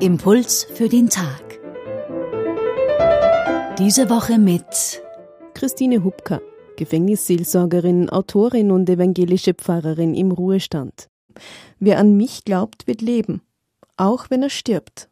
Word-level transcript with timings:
Impuls 0.00 0.64
für 0.74 0.88
den 0.88 1.08
Tag. 1.08 1.60
Diese 3.78 4.10
Woche 4.10 4.38
mit 4.38 5.00
Christine 5.54 6.02
Hubka, 6.02 6.40
Gefängnisseelsorgerin, 6.76 8.10
Autorin 8.10 8.72
und 8.72 8.90
evangelische 8.90 9.54
Pfarrerin 9.54 10.14
im 10.14 10.32
Ruhestand. 10.32 11.08
Wer 11.78 12.00
an 12.00 12.16
mich 12.16 12.44
glaubt, 12.44 12.88
wird 12.88 13.00
leben, 13.00 13.42
auch 13.96 14.28
wenn 14.30 14.42
er 14.42 14.50
stirbt. 14.50 15.08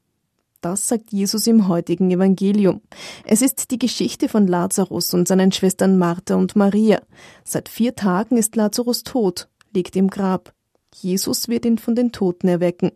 Das 0.63 0.87
sagt 0.87 1.13
Jesus 1.13 1.49
im 1.49 1.67
heutigen 1.67 2.13
Evangelium. 2.13 2.83
Es 3.25 3.43
ist 3.43 3.73
die 3.73 3.81
Geschichte 3.81 4.29
von 4.29 4.47
Lazarus 4.47 5.13
und 5.13 5.27
seinen 5.27 5.51
Schwestern 5.51 5.99
Martha 5.99 6.37
und 6.37 6.55
Maria. 6.55 7.03
Seit 7.43 7.69
vier 7.69 7.97
Tagen 7.97 8.37
ist 8.37 8.55
Lazarus 8.55 9.03
tot, 9.03 9.49
liegt 9.75 9.97
im 9.97 10.09
Grab. 10.09 10.55
Jesus 10.95 11.49
wird 11.49 11.65
ihn 11.65 11.79
von 11.79 11.97
den 11.97 12.13
Toten 12.13 12.47
erwecken. 12.47 12.93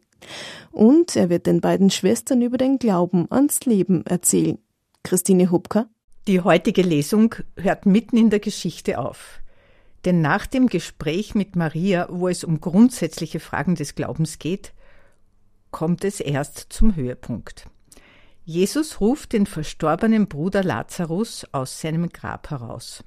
Und 0.70 1.16
er 1.16 1.28
wird 1.28 1.46
den 1.46 1.60
beiden 1.60 1.90
Schwestern 1.90 2.40
über 2.40 2.56
den 2.56 2.78
Glauben 2.78 3.26
ans 3.30 3.64
Leben 3.64 4.06
erzählen. 4.06 4.59
Christine 5.02 5.51
Hubka. 5.51 5.88
Die 6.28 6.42
heutige 6.42 6.82
Lesung 6.82 7.34
hört 7.56 7.84
mitten 7.84 8.16
in 8.16 8.30
der 8.30 8.40
Geschichte 8.40 9.01
auf. 9.01 9.40
Denn 10.04 10.20
nach 10.20 10.46
dem 10.46 10.68
Gespräch 10.68 11.34
mit 11.34 11.56
Maria, 11.56 12.06
wo 12.10 12.28
es 12.28 12.45
um 12.45 12.60
grundsätzliche 12.60 13.40
Fragen 13.40 13.74
des 13.74 13.96
Glaubens 13.96 14.38
geht, 14.38 14.73
kommt 15.76 16.04
es 16.04 16.20
erst 16.20 16.68
zum 16.70 16.96
Höhepunkt. 16.96 17.66
Jesus 18.46 18.98
ruft 18.98 19.34
den 19.34 19.44
verstorbenen 19.44 20.26
Bruder 20.26 20.64
Lazarus 20.64 21.46
aus 21.52 21.82
seinem 21.82 22.08
Grab 22.08 22.48
heraus. 22.48 23.04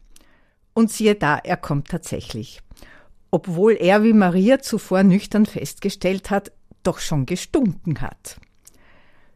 Und 0.75 0.91
siehe 0.91 1.15
da, 1.15 1.39
er 1.39 1.57
kommt 1.57 1.87
tatsächlich. 1.87 2.61
Obwohl 3.31 3.71
er 3.73 4.03
wie 4.03 4.13
Maria 4.13 4.59
zuvor 4.59 5.01
nüchtern 5.01 5.47
festgestellt 5.47 6.29
hat, 6.29 6.51
doch 6.83 6.99
schon 6.99 7.25
gestunken 7.25 8.01
hat. 8.01 8.39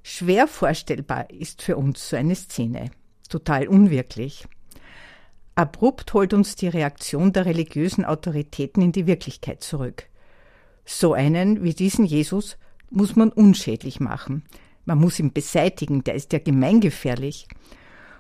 Schwer 0.03 0.47
vorstellbar 0.47 1.31
ist 1.31 1.63
für 1.63 1.75
uns 1.75 2.09
so 2.09 2.15
eine 2.15 2.36
Szene. 2.36 2.91
Total 3.30 3.67
unwirklich. 3.67 4.45
Abrupt 5.55 6.13
holt 6.13 6.36
uns 6.36 6.55
die 6.55 6.67
Reaktion 6.67 7.33
der 7.33 7.47
religiösen 7.47 8.05
Autoritäten 8.05 8.83
in 8.83 8.91
die 8.91 9.08
Wirklichkeit 9.08 9.63
zurück. 9.63 10.03
So 10.86 11.13
einen 11.13 11.63
wie 11.63 11.73
diesen 11.73 12.05
Jesus 12.05 12.58
muss 12.94 13.16
man 13.16 13.30
unschädlich 13.30 13.99
machen. 13.99 14.44
Man 14.86 14.99
muss 14.99 15.19
ihn 15.19 15.33
beseitigen, 15.33 16.03
der 16.03 16.16
ist 16.16 16.33
ja 16.33 16.39
gemeingefährlich. 16.39 17.47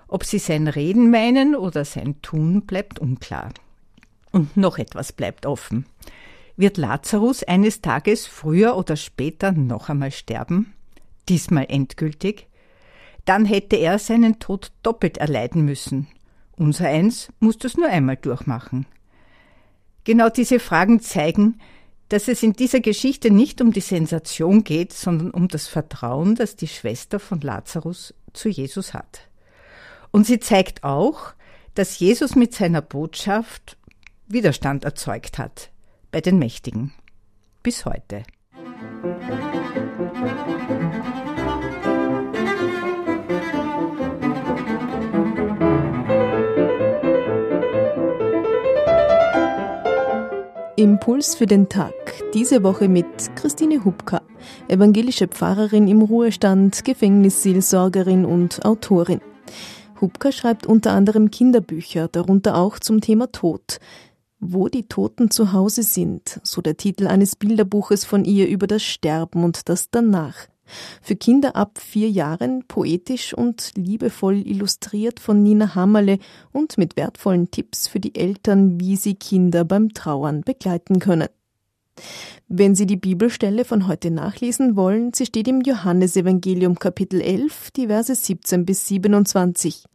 Ob 0.07 0.23
sie 0.25 0.39
sein 0.39 0.67
Reden 0.67 1.09
meinen 1.09 1.55
oder 1.55 1.85
sein 1.85 2.21
Tun, 2.21 2.65
bleibt 2.65 2.99
unklar. 2.99 3.49
Und 4.31 4.57
noch 4.57 4.77
etwas 4.77 5.13
bleibt 5.13 5.45
offen. 5.45 5.85
Wird 6.55 6.77
Lazarus 6.77 7.43
eines 7.43 7.81
Tages 7.81 8.27
früher 8.27 8.77
oder 8.77 8.95
später 8.95 9.51
noch 9.51 9.89
einmal 9.89 10.11
sterben? 10.11 10.73
Diesmal 11.29 11.65
endgültig? 11.69 12.47
Dann 13.25 13.45
hätte 13.45 13.75
er 13.75 13.99
seinen 13.99 14.39
Tod 14.39 14.71
doppelt 14.83 15.17
erleiden 15.17 15.65
müssen. 15.65 16.07
Unser 16.55 16.87
eins 16.87 17.31
musste 17.39 17.67
es 17.67 17.77
nur 17.77 17.87
einmal 17.87 18.17
durchmachen. 18.17 18.85
Genau 20.03 20.29
diese 20.29 20.59
Fragen 20.59 20.99
zeigen, 20.99 21.59
dass 22.13 22.27
es 22.27 22.43
in 22.43 22.53
dieser 22.53 22.79
Geschichte 22.79 23.31
nicht 23.31 23.59
um 23.59 23.73
die 23.73 23.79
Sensation 23.79 24.63
geht, 24.63 24.93
sondern 24.93 25.31
um 25.31 25.47
das 25.47 25.67
Vertrauen, 25.67 26.35
das 26.35 26.55
die 26.55 26.67
Schwester 26.67 27.19
von 27.19 27.41
Lazarus 27.41 28.13
zu 28.33 28.49
Jesus 28.49 28.93
hat. 28.93 29.21
Und 30.11 30.27
sie 30.27 30.39
zeigt 30.39 30.83
auch, 30.83 31.33
dass 31.73 31.97
Jesus 31.97 32.35
mit 32.35 32.53
seiner 32.53 32.83
Botschaft 32.83 33.77
Widerstand 34.27 34.85
erzeugt 34.85 35.39
hat 35.39 35.71
bei 36.11 36.21
den 36.21 36.37
Mächtigen. 36.37 36.93
Bis 37.63 37.83
heute. 37.83 38.21
Impuls 50.83 51.33
für 51.33 51.45
den 51.45 51.69
Tag. 51.69 51.93
Diese 52.33 52.61
Woche 52.61 52.89
mit 52.89 53.05
Christine 53.37 53.85
Hubka, 53.85 54.21
evangelische 54.67 55.29
Pfarrerin 55.29 55.87
im 55.87 56.01
Ruhestand, 56.01 56.83
Gefängnisseelsorgerin 56.83 58.25
und 58.25 58.65
Autorin. 58.65 59.21
Hubka 60.01 60.33
schreibt 60.33 60.65
unter 60.65 60.91
anderem 60.91 61.31
Kinderbücher, 61.31 62.09
darunter 62.09 62.57
auch 62.57 62.79
zum 62.79 62.99
Thema 62.99 63.31
Tod. 63.31 63.79
Wo 64.41 64.67
die 64.67 64.89
Toten 64.89 65.31
zu 65.31 65.53
Hause 65.53 65.83
sind, 65.83 66.41
so 66.43 66.61
der 66.61 66.75
Titel 66.75 67.07
eines 67.07 67.37
Bilderbuches 67.37 68.03
von 68.03 68.25
ihr 68.25 68.49
über 68.49 68.67
das 68.67 68.83
Sterben 68.83 69.45
und 69.45 69.69
das 69.69 69.89
Danach. 69.89 70.47
Für 71.01 71.15
Kinder 71.15 71.55
ab 71.55 71.77
vier 71.79 72.09
Jahren 72.09 72.63
poetisch 72.67 73.33
und 73.33 73.71
liebevoll 73.75 74.47
illustriert 74.47 75.19
von 75.19 75.43
Nina 75.43 75.75
Hammerle 75.75 76.19
und 76.51 76.77
mit 76.77 76.95
wertvollen 76.95 77.51
Tipps 77.51 77.87
für 77.87 77.99
die 77.99 78.15
Eltern, 78.15 78.79
wie 78.79 78.95
sie 78.95 79.15
Kinder 79.15 79.65
beim 79.65 79.93
Trauern 79.93 80.41
begleiten 80.41 80.99
können. 80.99 81.27
Wenn 82.47 82.75
Sie 82.75 82.85
die 82.85 82.97
Bibelstelle 82.97 83.65
von 83.65 83.87
heute 83.87 84.11
nachlesen 84.11 84.75
wollen, 84.75 85.13
sie 85.13 85.25
steht 85.25 85.47
im 85.47 85.61
Johannesevangelium 85.61 86.77
Kapitel 86.77 87.21
11, 87.21 87.71
die 87.71 87.87
Verse 87.87 88.13
17 88.13 88.65
bis 88.65 88.87
27. 88.87 89.85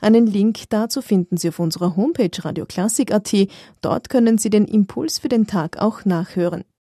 Einen 0.00 0.26
Link 0.26 0.68
dazu 0.70 1.02
finden 1.02 1.36
Sie 1.36 1.48
auf 1.48 1.58
unserer 1.58 1.96
Homepage 1.96 2.30
radioklassik.at. 2.36 3.48
Dort 3.80 4.08
können 4.08 4.38
Sie 4.38 4.50
den 4.50 4.64
Impuls 4.64 5.18
für 5.18 5.28
den 5.28 5.46
Tag 5.46 5.78
auch 5.78 6.04
nachhören. 6.04 6.64